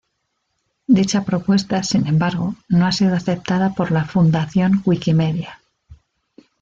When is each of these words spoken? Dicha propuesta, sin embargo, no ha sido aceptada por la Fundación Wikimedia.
Dicha 0.87 1.25
propuesta, 1.25 1.83
sin 1.83 2.07
embargo, 2.07 2.55
no 2.67 2.87
ha 2.87 2.91
sido 2.91 3.13
aceptada 3.13 3.75
por 3.75 3.91
la 3.91 4.03
Fundación 4.03 4.81
Wikimedia. 4.83 5.59